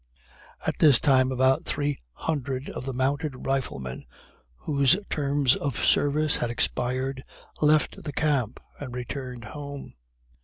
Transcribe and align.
At 0.65 0.79
this 0.79 0.99
time 0.99 1.31
about 1.31 1.65
three 1.65 1.95
hundred 2.13 2.69
of 2.71 2.85
the 2.85 2.91
mounted 2.93 3.45
riflemen, 3.45 4.07
whose 4.55 4.95
terms 5.11 5.55
of 5.55 5.77
service 5.85 6.37
had 6.37 6.49
expired, 6.49 7.23
left 7.61 8.03
the 8.03 8.11
camp 8.11 8.59
and 8.79 8.95
returned 8.95 9.43
home. 9.45 9.93